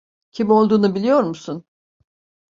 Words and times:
Kim 0.31 0.51
olduğunu 0.51 0.95
biliyor 0.95 1.23
musun? 1.23 1.65